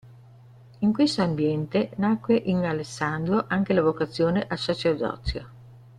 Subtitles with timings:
[0.79, 5.49] In questo ambiente nacque in Alessandro anche la vocazione al sacerdozio.